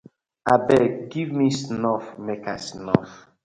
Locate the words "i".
2.55-2.57